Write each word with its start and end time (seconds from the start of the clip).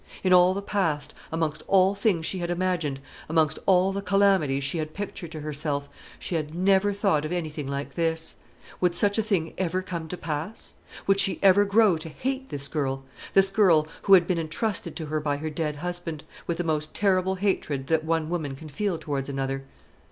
In 0.23 0.33
all 0.33 0.55
the 0.55 0.63
past, 0.63 1.13
amongst 1.31 1.61
all 1.67 1.93
things 1.93 2.25
she 2.25 2.39
had 2.39 2.49
imagined, 2.49 2.99
amongst 3.29 3.59
all 3.67 3.91
the 3.93 4.01
calamities 4.01 4.63
she 4.63 4.79
had 4.79 4.95
pictured 4.95 5.31
to 5.31 5.41
herself, 5.41 5.87
she 6.17 6.33
had 6.33 6.55
never 6.55 6.91
thought 6.91 7.23
of 7.23 7.31
anything 7.31 7.67
like 7.67 7.93
this. 7.93 8.37
Would 8.79 8.95
such 8.95 9.19
a 9.19 9.21
thing 9.21 9.53
ever 9.59 9.83
come 9.83 10.07
to 10.07 10.17
pass? 10.17 10.73
Would 11.05 11.19
she 11.19 11.37
ever 11.43 11.65
grow 11.65 11.97
to 11.99 12.09
hate 12.09 12.49
this 12.49 12.67
girl 12.67 13.03
this 13.35 13.51
girl, 13.51 13.87
who 14.01 14.15
had 14.15 14.25
been 14.25 14.39
intrusted 14.39 14.95
to 14.95 15.05
her 15.05 15.19
by 15.19 15.37
her 15.37 15.51
dead 15.51 15.75
husband 15.75 16.23
with 16.47 16.57
the 16.57 16.63
most 16.63 16.95
terrible 16.95 17.35
hatred 17.35 17.85
that 17.85 18.03
one 18.03 18.27
woman 18.27 18.55
can 18.55 18.69
feel 18.69 18.97
towards 18.97 19.29
another? 19.29 19.65